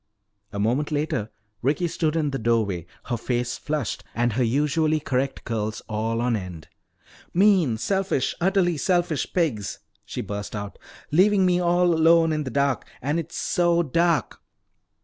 A 0.51 0.57
moment 0.57 0.91
later 0.91 1.29
Ricky 1.61 1.87
stood 1.87 2.15
in 2.15 2.31
the 2.31 2.39
doorway, 2.39 2.87
her 3.05 3.17
face 3.17 3.55
flushed 3.59 4.03
and 4.15 4.33
her 4.33 4.43
usually 4.43 4.99
correct 4.99 5.43
curls 5.43 5.83
all 5.87 6.21
on 6.21 6.35
end. 6.35 6.67
"Mean, 7.35 7.77
selfish, 7.77 8.33
utterly 8.41 8.77
selfish 8.77 9.31
pigs!" 9.31 9.77
she 10.03 10.21
burst 10.21 10.55
out. 10.55 10.79
"Leaving 11.11 11.45
me 11.45 11.59
all 11.59 11.93
alone 11.93 12.33
in 12.33 12.45
the 12.45 12.49
dark! 12.49 12.87
And 12.99 13.19
it's 13.19 13.35
so 13.35 13.83
dark!" 13.83 14.41